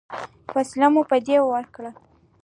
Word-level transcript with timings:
فیصله 0.51 0.87
مو 0.93 1.01
په 1.09 1.17
دې 1.27 1.37
وکړه. 1.43 1.91